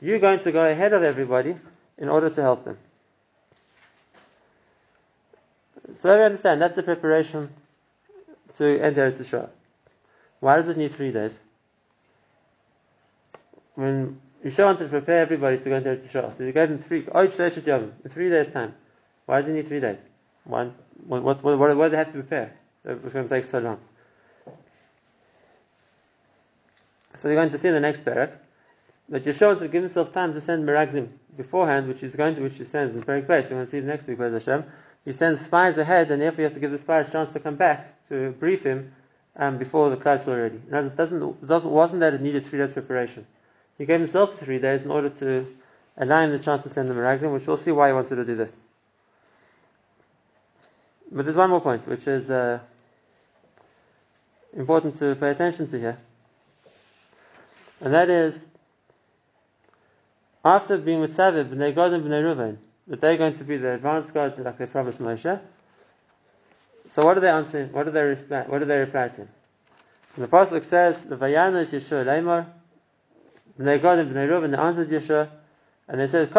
You're 0.01 0.19
going 0.19 0.39
to 0.39 0.51
go 0.51 0.65
ahead 0.65 0.93
of 0.93 1.03
everybody, 1.03 1.55
in 1.97 2.09
order 2.09 2.29
to 2.29 2.41
help 2.41 2.65
them. 2.65 2.77
So 5.93 6.17
we 6.17 6.23
understand 6.23 6.61
that's 6.61 6.75
the 6.75 6.83
preparation 6.83 7.49
to 8.57 8.79
enter 8.79 9.09
Eretz 9.09 9.19
Yisrael. 9.19 9.49
Why 10.39 10.57
does 10.57 10.67
it 10.67 10.77
need 10.77 10.91
three 10.91 11.11
days? 11.11 11.39
When 13.75 14.19
Yeshua 14.45 14.65
wanted 14.65 14.83
to 14.83 14.89
prepare 14.89 15.21
everybody 15.21 15.57
to 15.57 15.63
go 15.63 15.75
into 15.75 15.89
Eretz 15.89 16.03
Yisrael, 16.03 16.37
so 16.37 16.45
he 16.45 16.51
gave 16.51 16.69
them 16.69 16.77
three, 16.77 16.99
in 16.99 18.09
three 18.11 18.29
days' 18.29 18.47
time. 18.49 18.75
Why 19.25 19.41
does 19.41 19.47
he 19.47 19.53
need 19.53 19.67
three 19.67 19.79
days? 19.79 19.97
One, 20.43 20.75
what, 21.07 21.23
what, 21.23 21.43
what, 21.43 21.57
what, 21.59 21.85
do 21.85 21.89
they 21.89 21.97
have 21.97 22.11
to 22.11 22.19
prepare? 22.19 22.53
It 22.83 23.03
was 23.03 23.11
going 23.11 23.27
to 23.27 23.35
take 23.35 23.45
so 23.45 23.57
long. 23.57 23.79
So 27.15 27.27
we're 27.27 27.35
going 27.35 27.49
to 27.49 27.57
see 27.57 27.69
in 27.69 27.73
the 27.73 27.79
next 27.79 28.05
parak 28.05 28.33
that 29.09 29.23
Yeshua 29.25 29.57
to 29.57 29.67
give 29.67 29.81
himself 29.81 30.13
time 30.13 30.33
to 30.33 30.41
send 30.41 30.67
Meraglim 30.67 31.09
beforehand, 31.35 31.87
which 31.87 32.01
he's 32.01 32.15
going 32.15 32.35
to, 32.35 32.43
which 32.43 32.57
he 32.57 32.65
sends 32.65 32.93
in 32.93 33.01
very 33.01 33.23
place. 33.23 33.49
You're 33.49 33.57
going 33.57 33.65
to 33.65 33.71
see 33.71 33.79
the 33.79 33.87
next 33.87 34.05
week, 34.05 34.19
Bez 34.19 34.45
Hashem. 34.45 34.63
He 35.05 35.11
sends 35.11 35.41
spies 35.41 35.79
ahead, 35.79 36.11
and 36.11 36.21
therefore 36.21 36.41
you 36.41 36.43
have 36.43 36.53
to 36.53 36.59
give 36.59 36.71
the 36.71 36.77
spies 36.77 37.07
a 37.07 37.11
chance 37.11 37.31
to 37.31 37.39
come 37.39 37.55
back 37.55 38.05
to 38.09 38.31
brief 38.33 38.63
him 38.63 38.93
um, 39.37 39.57
before 39.57 39.89
the 39.89 39.97
crowds 39.97 40.23
were 40.27 40.39
ready. 40.39 40.61
Now, 40.69 40.81
it 40.81 40.95
doesn't, 40.95 41.21
it 41.23 41.47
doesn't, 41.47 41.71
wasn't 41.71 42.01
that 42.01 42.13
it 42.13 42.21
needed 42.21 42.45
three 42.45 42.59
days 42.59 42.73
preparation. 42.73 43.25
He 43.77 43.85
gave 43.85 43.99
himself 43.99 44.39
three 44.39 44.59
days 44.59 44.83
in 44.83 44.91
order 44.91 45.09
to 45.09 45.47
allow 45.97 46.21
him 46.21 46.31
the 46.31 46.39
chance 46.39 46.63
to 46.63 46.69
send 46.69 46.89
the 46.89 46.93
Meraglim, 46.93 47.33
which 47.33 47.47
we'll 47.47 47.57
see 47.57 47.71
why 47.71 47.89
he 47.89 47.93
wanted 47.93 48.15
to 48.15 48.25
do 48.25 48.35
that. 48.35 48.51
But 51.11 51.25
there's 51.25 51.37
one 51.37 51.49
more 51.49 51.61
point, 51.61 51.87
which 51.87 52.07
is 52.07 52.29
uh, 52.29 52.59
important 54.55 54.97
to 54.99 55.15
pay 55.15 55.31
attention 55.31 55.67
to 55.67 55.79
here. 55.79 55.97
And 57.81 57.93
that 57.93 58.09
is 58.09 58.45
after 60.43 60.77
being 60.77 61.05
mitzaveh 61.05 61.45
b'nei 61.45 61.75
Gad 61.75 61.93
and 61.93 62.03
b'nei 62.03 62.23
Ruvain, 62.23 62.57
that 62.87 63.01
they're 63.01 63.17
going 63.17 63.35
to 63.35 63.43
be 63.43 63.57
the 63.57 63.73
advanced 63.73 64.13
God 64.13 64.37
like 64.39 64.57
they 64.57 64.65
promised 64.65 64.99
Moshe. 64.99 65.39
So 66.87 67.03
what 67.03 67.15
do 67.15 67.19
they 67.19 67.29
answer? 67.29 67.67
What 67.71 67.85
do 67.85 67.91
they 67.91 68.03
reply? 68.03 68.43
What 68.47 68.59
do 68.59 68.65
they 68.65 68.79
reply 68.79 69.09
to? 69.09 69.21
And 69.21 69.29
the 70.23 70.27
pasuk 70.27 70.63
says, 70.63 71.03
"The 71.03 71.17
vayana 71.17 71.63
is 71.63 71.73
Yeshua 71.73 72.05
Leimar, 72.05 72.45
b'nei 73.59 73.81
Gad 73.81 73.99
and 73.99 74.11
b'nei 74.11 74.27
Ruvain." 74.27 74.51
They 74.51 74.57
answered 74.57 74.89
Yeshua, 74.89 75.29
and 75.87 75.99
they 75.99 76.07
said. 76.07 76.29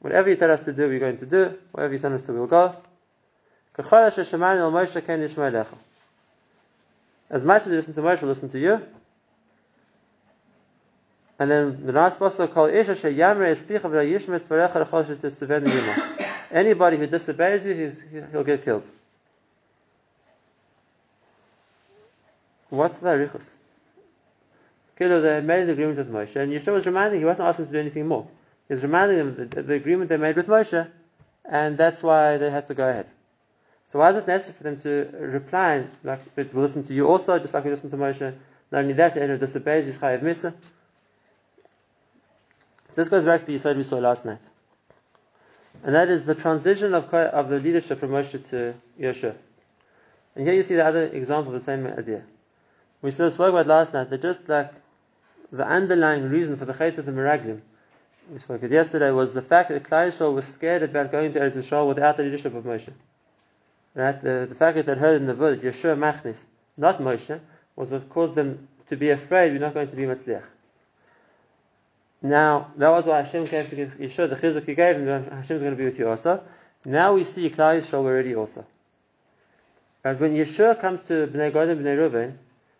Whatever 0.00 0.28
you 0.28 0.36
tell 0.36 0.50
us 0.50 0.64
to 0.64 0.72
do, 0.72 0.88
we're 0.88 0.98
going 0.98 1.16
to 1.18 1.26
do. 1.26 1.58
Whatever 1.72 1.94
you 1.94 1.98
tell 1.98 2.12
us 2.12 2.22
to, 2.22 2.32
we'll 2.32 2.46
go. 2.46 2.74
As 7.30 7.44
much 7.44 7.62
as 7.62 7.68
we 7.68 7.76
listen 7.76 7.94
to 7.94 8.00
Moshe, 8.00 8.20
we'll 8.20 8.30
listen 8.30 8.48
to 8.48 8.58
you. 8.58 8.82
And 11.38 11.50
then 11.50 11.86
the 11.86 11.92
last 11.92 12.18
pasuk 12.18 12.52
called 12.52 12.72
Isha 12.72 13.12
Yuma. 13.12 13.54
Anybody 16.50 16.96
who 16.96 17.06
disobeys 17.06 17.64
you, 17.64 17.92
he'll 18.32 18.42
get 18.44 18.64
killed. 18.64 18.88
What's 22.70 22.98
the 22.98 23.08
arichus? 23.08 23.50
Kilo, 24.98 25.20
they 25.20 25.40
made 25.40 25.62
an 25.62 25.70
agreement 25.70 25.98
with 25.98 26.12
Moshe, 26.12 26.36
and 26.36 26.52
Yeshua 26.52 26.72
was 26.72 26.86
reminding, 26.86 27.20
he 27.20 27.24
wasn't 27.24 27.48
asking 27.48 27.66
to 27.66 27.72
do 27.72 27.78
anything 27.78 28.06
more. 28.06 28.26
He 28.66 28.74
was 28.74 28.82
reminding 28.82 29.18
them 29.18 29.48
the, 29.48 29.62
the 29.62 29.74
agreement 29.74 30.10
they 30.10 30.16
made 30.16 30.36
with 30.36 30.48
Moshe, 30.48 30.90
and 31.44 31.78
that's 31.78 32.02
why 32.02 32.36
they 32.36 32.50
had 32.50 32.66
to 32.66 32.74
go 32.74 32.88
ahead. 32.88 33.06
So 33.86 34.00
why 34.00 34.10
is 34.10 34.16
it 34.16 34.26
necessary 34.26 34.56
for 34.56 34.62
them 34.64 34.80
to 34.82 35.16
reply 35.18 35.84
like 36.04 36.20
we'll 36.36 36.62
listen 36.62 36.84
to 36.84 36.92
you 36.92 37.08
also, 37.08 37.38
just 37.38 37.54
like 37.54 37.64
we 37.64 37.70
listen 37.70 37.90
to 37.90 37.96
Moshe? 37.96 38.34
Not 38.70 38.80
only 38.82 38.92
that, 38.94 39.16
anyone 39.16 39.38
disobeys 39.38 39.86
is 39.86 39.96
chayav 39.96 40.20
misa. 40.20 40.54
This 42.94 43.08
goes 43.08 43.24
back 43.24 43.40
to 43.40 43.46
the 43.46 43.54
Yisod 43.54 43.76
we 43.76 43.84
saw 43.84 43.98
last 43.98 44.26
night. 44.26 44.42
And 45.84 45.94
that 45.94 46.08
is 46.08 46.24
the 46.24 46.34
transition 46.34 46.92
of, 46.92 47.14
of 47.14 47.48
the 47.48 47.60
leadership 47.60 48.00
from 48.00 48.10
Moshe 48.10 48.46
to 48.50 48.74
Yeshua. 49.00 49.36
And 50.34 50.46
here 50.46 50.54
you 50.54 50.62
see 50.62 50.74
the 50.74 50.84
other 50.84 51.06
example 51.06 51.54
of 51.54 51.60
the 51.60 51.64
same 51.64 51.86
idea. 51.86 52.24
We 53.00 53.10
still 53.12 53.30
spoke 53.30 53.50
about 53.50 53.66
last 53.66 53.94
night 53.94 54.10
that 54.10 54.22
just 54.22 54.48
like 54.48 54.72
the 55.52 55.66
underlying 55.66 56.28
reason 56.28 56.56
for 56.56 56.64
the 56.64 56.74
Chayt 56.74 56.98
of 56.98 57.06
the 57.06 57.12
Meraglim, 57.12 57.60
we 58.32 58.38
spoke 58.40 58.62
it 58.62 58.70
yesterday, 58.70 59.10
was 59.10 59.32
the 59.32 59.42
fact 59.42 59.70
that 59.70 59.84
Klal 59.84 60.08
Yisrael 60.08 60.34
was 60.34 60.46
scared 60.46 60.82
about 60.82 61.12
going 61.12 61.32
to 61.32 61.40
Eretz 61.40 61.56
Yisrael 61.56 61.88
without 61.88 62.16
the 62.16 62.24
leadership 62.24 62.54
of 62.54 62.64
Moshe. 62.64 62.92
Right? 63.94 64.20
The, 64.20 64.46
the 64.48 64.54
fact 64.54 64.76
that 64.76 64.86
they 64.86 64.94
heard 64.94 65.20
in 65.20 65.26
the 65.26 65.34
word 65.34 65.62
Yeshua 65.62 65.96
Machnis, 65.96 66.44
not 66.76 66.98
Moshe, 67.00 67.40
was 67.76 67.90
what 67.90 68.08
caused 68.10 68.34
them 68.34 68.68
to 68.88 68.96
be 68.96 69.10
afraid 69.10 69.52
we're 69.52 69.60
not 69.60 69.74
going 69.74 69.88
to 69.88 69.96
be 69.96 70.02
Matzliach. 70.02 70.44
Now, 72.20 72.72
that 72.76 72.88
was 72.88 73.06
why 73.06 73.22
Hashem 73.22 73.46
came 73.46 73.64
to 73.66 73.76
give 73.76 73.90
Yeshua 73.92 74.28
the 74.28 74.36
chizuk 74.36 74.66
he 74.66 74.74
gave 74.74 74.96
him, 74.96 75.06
Hashem 75.06 75.56
is 75.56 75.62
going 75.62 75.72
to 75.74 75.78
be 75.78 75.84
with 75.84 75.98
you 75.98 76.08
also. 76.08 76.42
Now 76.84 77.14
we 77.14 77.24
see 77.24 77.48
Klal 77.48 77.80
Yisrael 77.80 78.04
already 78.04 78.34
also. 78.34 78.66
And 80.04 80.18
when 80.18 80.34
Yeshua 80.34 80.80
comes 80.80 81.02
to 81.02 81.26
Bnei 81.28 81.52
Gad 81.52 81.68
and 81.68 81.84
Bnei 81.84 81.96
Reuven, 81.96 82.34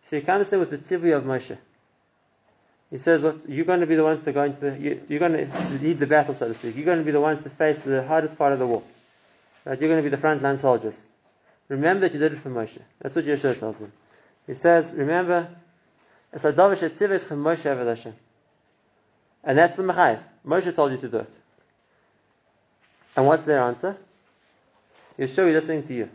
so 0.09 0.17
he 0.17 0.23
comes 0.23 0.49
there 0.49 0.59
with 0.59 0.71
the 0.71 0.79
tzivui 0.79 1.15
of 1.15 1.25
Moshe. 1.25 1.59
He 2.91 2.97
says, 2.97 3.23
"What 3.23 3.47
you're 3.47 3.67
going 3.67 3.81
to 3.81 3.87
be 3.87 3.95
the 3.95 4.05
ones 4.05 4.25
to 4.25 4.33
go 4.33 4.43
into 4.45 4.59
the, 4.61 4.79
you, 4.79 5.17
are 5.17 5.19
going 5.19 5.33
to 5.33 5.79
lead 5.83 5.99
the 5.99 6.07
battle, 6.07 6.35
so 6.35 6.49
to 6.49 6.55
speak. 6.55 6.77
You're 6.77 6.87
going 6.87 6.99
to 6.99 7.05
be 7.05 7.11
the 7.11 7.21
ones 7.21 7.43
to 7.43 7.51
face 7.51 7.81
the 7.81 8.03
hardest 8.07 8.39
part 8.39 8.55
of 8.55 8.59
the 8.59 8.67
war. 8.67 8.83
Right? 9.67 9.79
You're 9.79 9.91
going 9.91 10.03
to 10.03 10.11
be 10.11 10.15
the 10.15 10.23
frontline 10.23 10.59
soldiers. 10.59 11.03
Remember 11.69 12.01
that 12.09 12.15
you 12.15 12.21
did 12.21 12.33
it 12.33 12.39
for 12.39 12.49
Moshe. 12.49 12.81
That's 13.01 13.15
what 13.15 13.27
Yeshua 13.27 13.59
tells 13.59 13.79
him. 13.79 13.93
He 14.47 14.55
says, 14.55 14.95
remember. 14.95 15.49
And 16.33 16.41
that's 16.43 16.55
the 19.77 19.83
Machayev. 19.83 20.21
Moshe 20.47 20.75
told 20.75 20.93
you 20.93 20.99
to 20.99 21.09
do 21.09 21.19
it. 21.19 21.31
And 23.15 23.27
what's 23.27 23.45
their 23.45 23.61
answer? 23.61 23.99
Yeshua, 25.19 25.45
we're 25.45 25.53
listening 25.53 25.83
to 25.83 25.93
you. 25.93 26.09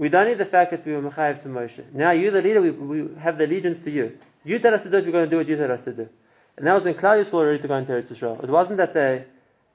We 0.00 0.08
don't 0.08 0.28
need 0.28 0.38
the 0.38 0.46
fact 0.46 0.70
that 0.70 0.86
we 0.86 0.94
were 0.94 1.02
Machayev 1.02 1.42
to 1.42 1.48
Moshe. 1.48 1.84
Now 1.92 2.12
you, 2.12 2.30
the 2.30 2.40
leader, 2.40 2.62
we, 2.62 2.70
we 2.70 3.14
have 3.16 3.36
the 3.36 3.44
allegiance 3.44 3.80
to 3.80 3.90
you. 3.90 4.16
You 4.44 4.58
tell 4.58 4.72
us 4.72 4.82
to 4.84 4.90
do 4.90 4.96
it, 4.96 5.04
we're 5.04 5.12
going 5.12 5.26
to 5.26 5.30
do 5.30 5.36
what 5.36 5.46
you 5.46 5.58
tell 5.58 5.70
us 5.70 5.82
to 5.82 5.92
do. 5.92 6.08
And 6.56 6.66
that 6.66 6.72
was 6.72 6.84
when 6.84 6.94
Yisrael 6.94 7.34
were 7.34 7.48
ready 7.48 7.58
to 7.58 7.68
go 7.68 7.76
into 7.76 7.92
Eretz 7.92 8.10
Yisrael. 8.10 8.42
It 8.42 8.48
wasn't 8.48 8.78
that 8.78 8.94
they, 8.94 9.26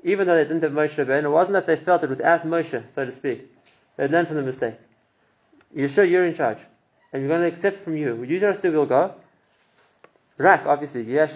even 0.03 0.25
though 0.25 0.35
they 0.35 0.45
didn't 0.45 0.63
have 0.63 0.71
Moshe 0.71 0.95
Rabbeinu, 0.95 1.25
it 1.25 1.29
wasn't 1.29 1.53
that 1.53 1.67
they 1.67 1.75
felt 1.75 2.03
it 2.03 2.09
without 2.09 2.43
Moshe, 2.43 2.89
so 2.89 3.05
to 3.05 3.11
speak, 3.11 3.51
they'd 3.97 4.09
learned 4.09 4.27
from 4.27 4.37
the 4.37 4.41
mistake. 4.41 4.73
Yeshua, 5.75 6.09
you're 6.09 6.25
in 6.25 6.33
charge 6.33 6.57
and 7.13 7.21
we're 7.21 7.29
going 7.29 7.41
to 7.41 7.47
accept 7.47 7.83
from 7.83 7.95
you. 7.95 8.15
Would 8.15 8.31
you 8.31 8.39
just 8.39 8.63
do 8.63 8.71
we'll 8.71 8.87
go? 8.87 9.13
Rak, 10.39 10.65
obviously, 10.65 11.03
Relying 11.03 11.27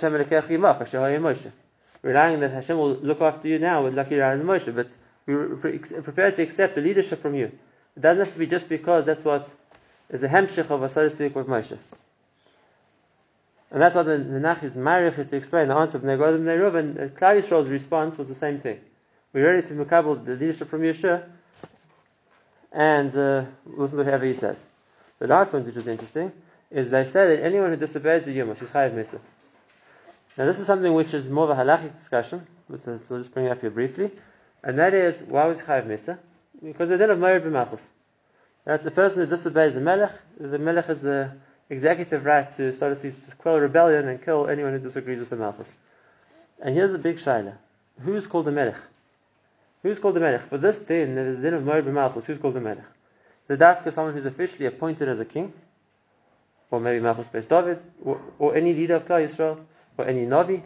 that 2.40 2.52
Hashem 2.52 2.78
will 2.78 2.96
look 2.96 3.22
after 3.22 3.48
you 3.48 3.60
now 3.60 3.84
with 3.84 3.94
Lucky 3.94 4.20
and 4.20 4.44
Moshe, 4.46 4.74
but 4.74 4.96
we're 5.28 5.58
prepared 6.02 6.38
to 6.38 6.42
accept 6.42 6.74
the 6.74 6.82
leadership 6.82 7.22
from 7.22 7.36
you. 7.36 7.52
It 8.00 8.04
doesn't 8.04 8.24
have 8.24 8.32
to 8.32 8.40
be 8.40 8.48
just 8.48 8.70
because 8.70 9.04
that's 9.04 9.26
what 9.26 9.52
is 10.10 10.22
the 10.22 10.30
hemshich 10.30 10.70
of 10.70 10.82
a 10.82 10.88
so 10.88 11.04
to 11.04 11.10
speak 11.10 11.36
with 11.36 11.48
Moshe. 11.48 11.78
And 13.72 13.82
that's 13.82 13.94
what 13.94 14.04
the, 14.04 14.20
the 14.20 14.40
Nach 14.40 14.64
is 14.64 14.78
married 14.78 15.16
to 15.16 15.36
explain 15.36 15.68
the 15.68 15.76
answer 15.76 15.98
of 15.98 16.04
Negod 16.04 16.36
and 16.36 16.48
Neruv, 16.48 16.76
and 16.76 16.96
Klal 17.18 17.38
Yisrael's 17.38 17.68
response 17.68 18.18
was 18.18 18.30
the 18.30 18.36
same 18.36 18.58
thing. 18.58 18.80
We're 19.34 19.54
ready 19.54 19.68
to 19.68 19.74
makabel 19.74 20.24
the 20.24 20.32
leadership 20.32 20.70
from 20.70 20.84
Yeshua, 20.84 21.26
and 22.72 23.10
uh, 23.18 23.44
listen 23.66 23.98
to 23.98 24.04
whatever 24.06 24.24
he 24.24 24.34
says. 24.34 24.66
The 25.18 25.28
last 25.28 25.52
point, 25.52 25.66
which 25.66 25.76
is 25.76 25.86
interesting, 25.86 26.32
is 26.72 26.90
they 26.90 27.04
say 27.04 27.36
that 27.36 27.44
anyone 27.44 27.70
who 27.70 27.76
disobeys 27.76 28.24
the 28.24 28.32
Yom 28.32 28.52
is 28.52 28.60
Chayav 28.60 28.94
Mesa. 28.94 29.20
Now, 30.38 30.46
this 30.46 30.62
is 30.62 30.68
something 30.68 30.94
which 30.94 31.14
is 31.14 31.28
more 31.28 31.52
of 31.52 31.60
a 31.60 31.62
halachic 31.62 31.98
discussion, 31.98 32.48
but 32.70 32.88
uh, 32.88 32.98
we'll 33.10 33.20
just 33.20 33.34
bring 33.34 33.50
up 33.50 33.60
here 33.60 33.72
briefly. 33.72 34.10
And 34.64 34.80
that 34.80 34.94
is, 34.94 35.22
why 35.22 35.48
was 35.48 35.62
Chayav 35.62 35.86
Mesa? 35.86 36.18
Because 36.64 36.90
they 36.90 36.98
the 36.98 37.08
din 37.08 37.12
of 37.12 37.20
Merid 37.20 37.44
b'Malchus. 37.44 37.86
That's 38.66 38.86
a 38.86 38.92
person 38.92 39.22
who 39.22 39.36
disobeys 39.36 39.76
the 39.76 39.82
Melech. 39.82 40.12
The 40.40 40.60
Melech 40.60 40.86
has 40.86 41.02
the 41.02 41.32
executive 41.70 42.26
right 42.26 42.52
to, 42.54 42.74
so 42.74 42.94
to 42.94 43.14
quell 43.38 43.60
rebellion 43.60 44.08
and 44.08 44.24
kill 44.24 44.48
anyone 44.48 44.74
who 44.74 44.80
disagrees 44.80 45.20
with 45.20 45.30
the 45.30 45.38
Malchus. 45.38 45.74
And 46.62 46.76
here's 46.76 46.92
the 46.92 46.98
big 46.98 47.18
shaila. 47.18 47.54
Who's 48.02 48.28
called 48.28 48.46
the 48.46 48.52
Melech? 48.52 48.78
Who's 49.84 50.00
called 50.00 50.16
the 50.16 50.20
Melech? 50.20 50.48
For 50.50 50.58
this 50.58 50.80
din, 50.80 51.16
that 51.16 51.26
is 51.26 51.38
the 51.38 51.44
din 51.44 51.54
of 51.54 51.64
Merid 51.64 51.86
b'Malchus, 51.86 52.26
who's 52.26 52.38
called 52.38 52.56
the 52.56 52.62
Melech? 52.62 52.86
The 53.48 53.58
dafka 53.58 53.94
someone 53.94 54.14
who's 54.14 54.26
officially 54.26 54.66
appointed 54.66 55.08
as 55.08 55.20
a 55.20 55.26
king, 55.26 55.54
or 56.70 56.80
maybe 56.80 57.00
Malchus 57.00 57.28
Beis 57.28 57.48
David, 57.48 57.82
or, 58.04 58.22
or, 58.38 58.56
any 58.56 58.74
leader 58.74 58.96
of 58.96 59.06
Klal 59.08 59.26
Yisrael, 59.26 59.60
or 59.98 60.06
any 60.06 60.26
Navi. 60.26 60.62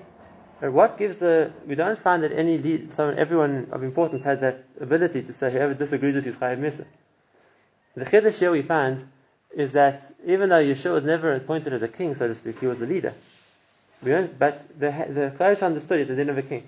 And 0.64 0.74
what 0.74 0.98
gives 0.98 1.20
the, 1.20 1.52
we 1.68 1.76
don't 1.76 2.00
find 2.00 2.24
that 2.24 2.32
any 2.32 2.58
lead, 2.58 2.90
someone, 2.94 3.20
everyone 3.20 3.68
of 3.74 3.84
importance 3.84 4.24
has 4.24 4.40
that 4.40 4.64
ability 4.80 5.22
to 5.24 5.34
say 5.34 5.52
whoever 5.52 5.74
disagrees 5.74 6.16
with 6.16 6.24
you 6.24 6.32
is 6.32 6.38
Chayav 6.38 6.58
Misa. 6.58 6.86
The 7.96 8.06
Chiddush 8.06 8.40
here 8.40 8.50
we 8.50 8.62
find 8.62 9.04
is 9.54 9.74
that 9.74 10.02
even 10.26 10.48
though 10.48 10.64
Yeshua 10.64 10.94
was 10.94 11.04
never 11.04 11.34
appointed 11.34 11.74
as 11.74 11.82
a 11.82 11.90
king, 11.90 12.16
so 12.16 12.30
to 12.30 12.34
speak, 12.34 12.62
he 12.62 12.68
was 12.68 12.82
a 12.82 12.86
leader. 12.86 13.14
But 14.02 14.64
the 14.80 14.90
the 14.90 15.34
Klal 15.38 15.62
understood 15.62 16.00
it, 16.00 16.08
the 16.08 16.16
din 16.16 16.30
of 16.30 16.38
a 16.38 16.42
king, 16.42 16.64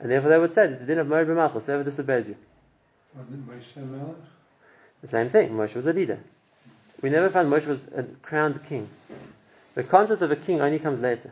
and 0.00 0.10
therefore 0.10 0.30
they 0.30 0.38
would 0.40 0.52
say 0.52 0.66
it's 0.66 0.80
the 0.80 0.86
din 0.86 0.98
of 0.98 1.06
Merid 1.06 1.28
b'Malchus, 1.28 1.66
whoever 1.66 1.84
disobeys 1.84 2.26
you. 2.26 2.36
Moshe 3.16 4.14
The 5.00 5.06
same 5.06 5.28
thing. 5.28 5.50
Moshe 5.50 5.76
was 5.76 5.86
a 5.86 5.92
leader. 5.92 6.18
We 7.00 7.10
never 7.10 7.30
found 7.30 7.52
Moshe 7.52 7.66
was 7.68 7.84
a 7.94 8.02
crowned 8.02 8.64
king. 8.64 8.88
The 9.74 9.84
concept 9.84 10.22
of 10.22 10.32
a 10.32 10.36
king 10.36 10.60
only 10.60 10.80
comes 10.80 10.98
later. 10.98 11.30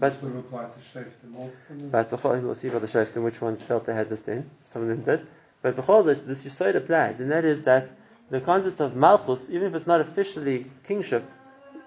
But 0.00 0.22
would 0.22 0.36
apply 0.36 0.66
to 0.66 0.78
Shoftim 0.78 1.36
also. 1.36 1.56
but 1.90 2.10
before 2.10 2.38
we'll 2.38 2.54
see 2.54 2.68
about 2.68 2.82
the 2.82 2.86
Shoftim 2.86 3.24
which 3.24 3.40
ones 3.40 3.60
felt 3.60 3.86
they 3.86 3.94
had 3.94 4.08
this 4.08 4.20
din. 4.22 4.48
Some 4.64 4.82
of 4.82 4.88
them 4.88 5.02
did. 5.02 5.26
But 5.60 5.74
before 5.74 6.04
this, 6.04 6.20
this 6.20 6.44
Yisod 6.44 6.76
applies, 6.76 7.18
and 7.18 7.32
that 7.32 7.44
is 7.44 7.64
that 7.64 7.90
the 8.30 8.40
concept 8.40 8.80
of 8.80 8.94
Malchus, 8.94 9.50
even 9.50 9.66
if 9.68 9.74
it's 9.74 9.86
not 9.88 10.00
officially 10.00 10.66
kingship, 10.86 11.28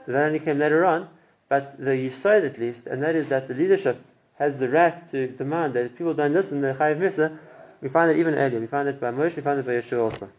that 0.08 0.26
only 0.26 0.40
came 0.40 0.60
later 0.60 0.84
on, 0.84 1.08
but 1.48 1.78
the 1.78 1.92
Yisod 1.92 2.46
at 2.46 2.58
least, 2.58 2.88
and 2.88 3.02
that 3.04 3.16
is 3.16 3.30
that 3.30 3.48
the 3.48 3.54
leadership 3.54 4.02
has 4.38 4.58
the 4.58 4.68
right 4.68 5.08
to 5.12 5.28
demand 5.28 5.74
that 5.76 5.86
if 5.86 5.98
people 5.98 6.14
don't 6.14 6.34
listen, 6.34 6.62
they're 6.62 6.74
Chayiv 6.74 6.98
Misa. 6.98 7.38
We 7.82 7.90
find 7.90 8.12
it 8.12 8.18
even 8.18 8.36
earlier. 8.36 8.60
We 8.60 8.68
find 8.68 8.90
it 8.90 9.00
by 9.00 9.12
Moshe, 9.12 9.38
we 9.38 9.42
find 9.42 9.60
it 9.60 9.66
by 9.66 9.74
Yeshua 9.74 10.04
also. 10.04 10.30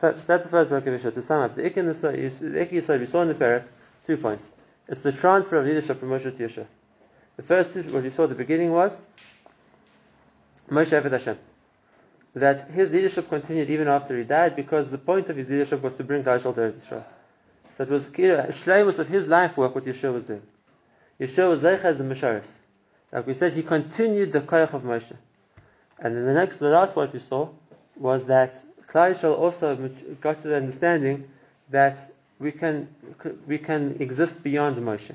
So 0.00 0.12
that's 0.12 0.44
the 0.44 0.50
first 0.50 0.70
book 0.70 0.86
of 0.86 1.00
Yeshua. 1.00 1.12
To 1.12 1.22
sum 1.22 1.42
up, 1.42 1.56
the 1.56 1.66
Ikki 1.66 1.80
Yisod 1.82 3.00
we 3.00 3.06
saw 3.06 3.22
in 3.22 3.28
the 3.28 3.34
Parak, 3.34 3.64
two 4.06 4.16
points. 4.16 4.52
It's 4.88 5.02
the 5.02 5.12
transfer 5.12 5.56
of 5.56 5.66
leadership 5.66 5.98
from 5.98 6.10
Moshe 6.10 6.24
to 6.24 6.30
Yeshua. 6.30 6.66
The 7.36 7.42
first, 7.42 7.74
what 7.76 8.02
we 8.02 8.10
saw 8.10 8.24
at 8.24 8.28
the 8.28 8.34
beginning 8.34 8.70
was 8.72 9.00
Moshe 10.70 11.00
Eved 11.00 11.10
Hashem. 11.10 11.38
That 12.34 12.70
his 12.70 12.90
leadership 12.90 13.28
continued 13.28 13.70
even 13.70 13.88
after 13.88 14.16
he 14.18 14.24
died 14.24 14.56
because 14.56 14.90
the 14.90 14.98
point 14.98 15.28
of 15.28 15.36
his 15.36 15.48
leadership 15.48 15.82
was 15.82 15.94
to 15.94 16.04
bring 16.04 16.22
Klal 16.22 16.42
to 16.42 16.60
Eretz 16.60 16.74
Yisrael. 16.74 17.04
So 17.72 17.84
it 17.84 17.90
was 17.90 18.06
a 18.06 18.10
shleimus 18.10 18.98
of 18.98 19.08
his 19.08 19.26
life 19.26 19.56
work 19.56 19.74
what 19.74 19.84
Yeshua 19.84 20.12
was 20.12 20.24
doing. 20.24 20.42
Yeshua 21.18 21.50
was 21.50 21.62
Zeich 21.62 21.84
as 21.84 21.98
the 21.98 22.04
Mesharis. 22.04 22.58
Like 23.12 23.26
we 23.26 23.34
said, 23.34 23.52
he 23.52 23.62
continued 23.62 24.32
the 24.32 24.40
Koyach 24.40 24.74
of 24.74 24.82
Moshe. 24.82 25.16
And 26.00 26.16
then 26.16 26.24
the 26.24 26.34
next, 26.34 26.58
the 26.58 26.70
last 26.70 26.94
point 26.94 27.12
we 27.12 27.20
saw 27.20 27.48
was 27.96 28.26
that 28.26 28.54
Klal 28.88 29.38
also 29.38 29.76
got 30.20 30.42
to 30.42 30.48
the 30.48 30.56
understanding 30.56 31.28
that 31.70 31.98
we 32.38 32.52
can 32.52 32.88
we 33.46 33.58
can 33.58 33.96
exist 34.00 34.42
beyond 34.42 34.76
Moshe. 34.76 35.14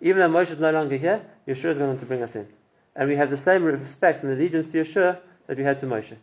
Even 0.00 0.20
though 0.20 0.38
Moshe 0.38 0.50
is 0.50 0.58
no 0.58 0.70
longer 0.70 0.96
here, 0.96 1.24
Yeshua 1.46 1.70
is 1.70 1.78
going 1.78 1.98
to 1.98 2.06
bring 2.06 2.22
us 2.22 2.36
in. 2.36 2.46
And 2.96 3.08
we 3.08 3.16
have 3.16 3.30
the 3.30 3.36
same 3.36 3.64
respect 3.64 4.22
and 4.22 4.32
allegiance 4.32 4.70
to 4.72 4.82
Yeshua 4.82 5.18
that 5.46 5.56
we 5.56 5.64
had 5.64 5.80
to 5.80 5.86
Moshe. 5.86 6.16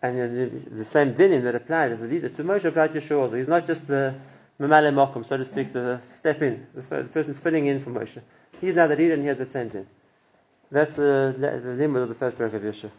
And 0.00 0.76
the, 0.76 0.84
same 0.84 1.14
dinim 1.14 1.42
that 1.42 1.54
applied 1.54 1.92
as 1.92 2.02
a 2.02 2.06
leader 2.06 2.28
to 2.28 2.44
Moshe 2.44 2.64
applied 2.64 2.92
to 2.92 3.00
Yeshua 3.00 3.22
also. 3.22 3.36
He's 3.36 3.48
not 3.48 3.66
just 3.66 3.86
the 3.88 4.14
Mamale 4.60 4.92
Mokum, 4.92 5.24
so 5.24 5.36
to 5.36 5.44
speak, 5.44 5.72
the 5.72 5.98
step 6.00 6.42
in, 6.42 6.66
the, 6.74 6.82
the 7.02 7.08
person 7.08 7.34
filling 7.34 7.66
in 7.66 7.80
for 7.80 7.90
Moshe. 7.90 8.20
He's 8.60 8.74
now 8.74 8.86
the 8.86 8.96
leader 8.96 9.14
and 9.14 9.22
he 9.22 9.28
has 9.28 9.38
the 9.38 9.46
same 9.46 9.68
din. 9.68 9.86
That's 10.70 10.94
the, 10.94 11.34
the 11.38 11.74
limit 11.74 12.02
of 12.02 12.08
the 12.08 12.14
first 12.14 12.36
paragraph 12.36 12.62
of 12.62 12.74
Yeshua. 12.74 12.90